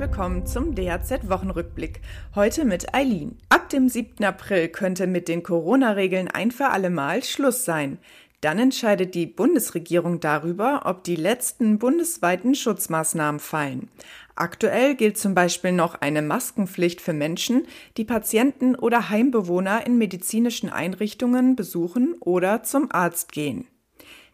[0.00, 2.00] willkommen zum DHZ-Wochenrückblick.
[2.34, 3.36] Heute mit Eileen.
[3.50, 4.24] Ab dem 7.
[4.24, 7.98] April könnte mit den Corona-Regeln ein für alle Mal Schluss sein.
[8.40, 13.90] Dann entscheidet die Bundesregierung darüber, ob die letzten bundesweiten Schutzmaßnahmen fallen.
[14.36, 17.66] Aktuell gilt zum Beispiel noch eine Maskenpflicht für Menschen,
[17.98, 23.66] die Patienten oder Heimbewohner in medizinischen Einrichtungen besuchen oder zum Arzt gehen.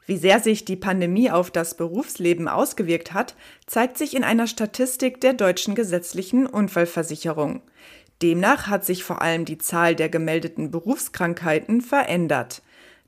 [0.06, 3.34] Wie sehr sich die Pandemie auf das Berufsleben ausgewirkt hat,
[3.66, 7.60] zeigt sich in einer Statistik der deutschen gesetzlichen Unfallversicherung.
[8.22, 12.62] Demnach hat sich vor allem die Zahl der gemeldeten Berufskrankheiten verändert.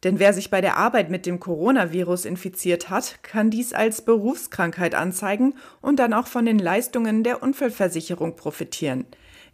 [0.04, 4.94] Denn wer sich bei der Arbeit mit dem Coronavirus infiziert hat, kann dies als Berufskrankheit
[4.94, 9.06] anzeigen und dann auch von den Leistungen der Unfallversicherung profitieren.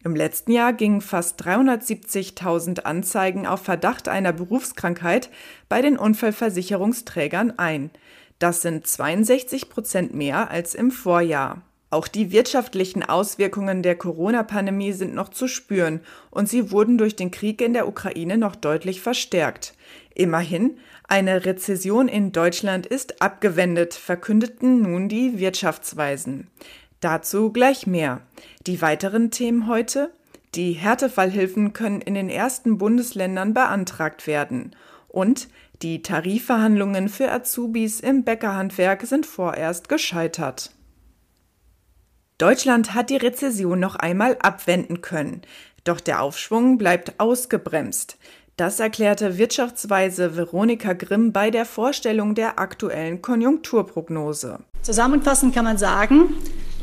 [0.04, 5.30] Im letzten Jahr gingen fast 370.000 Anzeigen auf Verdacht einer Berufskrankheit
[5.70, 7.90] bei den Unfallversicherungsträgern ein.
[8.38, 11.62] Das sind 62 Prozent mehr als im Vorjahr.
[11.88, 17.30] Auch die wirtschaftlichen Auswirkungen der Corona-Pandemie sind noch zu spüren und sie wurden durch den
[17.30, 19.74] Krieg in der Ukraine noch deutlich verstärkt.
[20.14, 26.48] Immerhin, eine Rezession in Deutschland ist abgewendet, verkündeten nun die Wirtschaftsweisen.
[27.04, 28.22] Dazu gleich mehr.
[28.66, 30.10] Die weiteren Themen heute?
[30.54, 34.74] Die Härtefallhilfen können in den ersten Bundesländern beantragt werden.
[35.08, 35.48] Und
[35.82, 40.70] die Tarifverhandlungen für Azubis im Bäckerhandwerk sind vorerst gescheitert.
[42.38, 45.42] Deutschland hat die Rezession noch einmal abwenden können.
[45.84, 48.16] Doch der Aufschwung bleibt ausgebremst.
[48.56, 54.60] Das erklärte Wirtschaftsweise Veronika Grimm bei der Vorstellung der aktuellen Konjunkturprognose.
[54.80, 56.32] Zusammenfassend kann man sagen,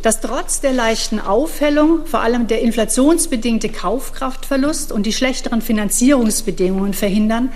[0.01, 7.51] dass trotz der leichten Aufhellung vor allem der inflationsbedingte Kaufkraftverlust und die schlechteren Finanzierungsbedingungen verhindern,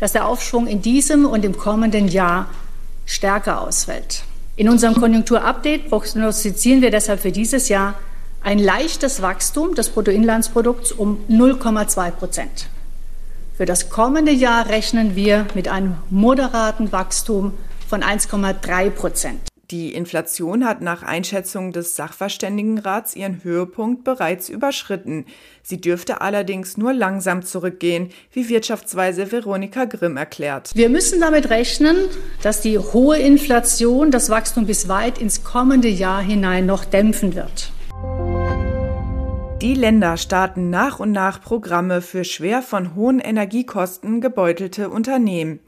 [0.00, 2.48] dass der Aufschwung in diesem und im kommenden Jahr
[3.06, 4.24] stärker ausfällt.
[4.56, 7.94] In unserem Konjunkturupdate prognostizieren wir deshalb für dieses Jahr
[8.42, 12.68] ein leichtes Wachstum des Bruttoinlandsprodukts um 0,2 Prozent.
[13.56, 17.54] Für das kommende Jahr rechnen wir mit einem moderaten Wachstum
[17.88, 19.40] von 1,3 Prozent.
[19.70, 25.24] Die Inflation hat nach Einschätzung des Sachverständigenrats ihren Höhepunkt bereits überschritten.
[25.62, 30.70] Sie dürfte allerdings nur langsam zurückgehen, wie Wirtschaftsweise Veronika Grimm erklärt.
[30.74, 31.96] Wir müssen damit rechnen,
[32.42, 37.72] dass die hohe Inflation das Wachstum bis weit ins kommende Jahr hinein noch dämpfen wird.
[39.62, 45.60] Die Länder starten nach und nach Programme für schwer von hohen Energiekosten gebeutelte Unternehmen.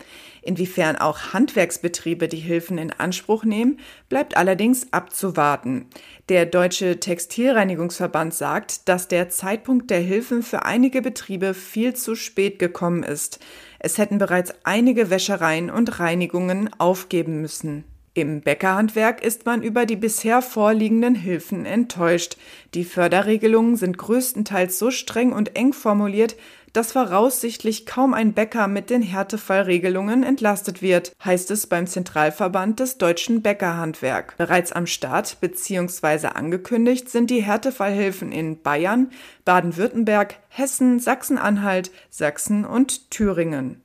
[0.47, 5.87] Inwiefern auch Handwerksbetriebe die Hilfen in Anspruch nehmen, bleibt allerdings abzuwarten.
[6.29, 12.59] Der Deutsche Textilreinigungsverband sagt, dass der Zeitpunkt der Hilfen für einige Betriebe viel zu spät
[12.59, 13.41] gekommen ist.
[13.81, 17.84] Es hätten bereits einige Wäschereien und Reinigungen aufgeben müssen.
[18.16, 22.38] Im Bäckerhandwerk ist man über die bisher vorliegenden Hilfen enttäuscht.
[22.72, 26.34] Die Förderregelungen sind größtenteils so streng und eng formuliert,
[26.72, 32.97] dass voraussichtlich kaum ein Bäcker mit den Härtefallregelungen entlastet wird, heißt es beim Zentralverband des
[32.97, 34.34] deutschen Bäckerhandwerk.
[34.38, 36.28] Bereits am Start bzw.
[36.28, 39.10] angekündigt sind die Härtefallhilfen in Bayern,
[39.44, 43.83] Baden-Württemberg, Hessen, Sachsen-Anhalt, Sachsen und Thüringen.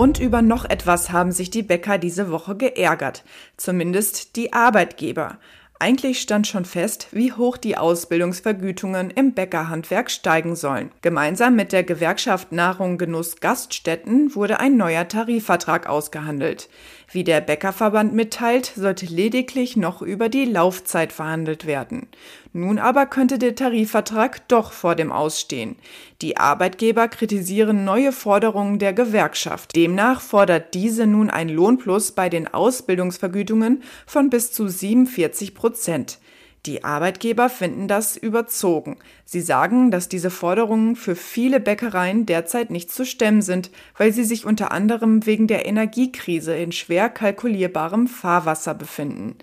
[0.00, 3.22] Und über noch etwas haben sich die Bäcker diese Woche geärgert,
[3.58, 5.38] zumindest die Arbeitgeber.
[5.78, 10.90] Eigentlich stand schon fest, wie hoch die Ausbildungsvergütungen im Bäckerhandwerk steigen sollen.
[11.02, 16.70] Gemeinsam mit der Gewerkschaft Nahrung Genuss Gaststätten wurde ein neuer Tarifvertrag ausgehandelt.
[17.10, 22.08] Wie der Bäckerverband mitteilt, sollte lediglich noch über die Laufzeit verhandelt werden.
[22.52, 25.76] Nun aber könnte der Tarifvertrag doch vor dem Ausstehen.
[26.20, 29.76] Die Arbeitgeber kritisieren neue Forderungen der Gewerkschaft.
[29.76, 36.18] Demnach fordert diese nun ein Lohnplus bei den Ausbildungsvergütungen von bis zu 47 Prozent.
[36.66, 38.98] Die Arbeitgeber finden das überzogen.
[39.24, 44.24] Sie sagen, dass diese Forderungen für viele Bäckereien derzeit nicht zu stemmen sind, weil sie
[44.24, 49.36] sich unter anderem wegen der Energiekrise in schwer kalkulierbarem Fahrwasser befinden.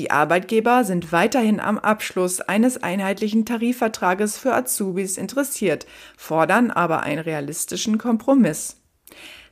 [0.00, 5.84] Die Arbeitgeber sind weiterhin am Abschluss eines einheitlichen Tarifvertrages für Azubis interessiert,
[6.16, 8.80] fordern aber einen realistischen Kompromiss.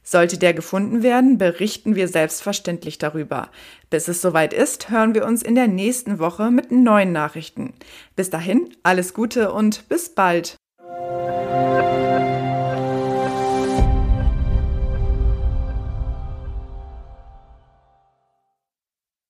[0.03, 3.51] Sollte der gefunden werden, berichten wir selbstverständlich darüber.
[3.91, 7.75] Bis es soweit ist, hören wir uns in der nächsten Woche mit neuen Nachrichten.
[8.17, 10.57] Bis dahin, alles Gute und bis bald.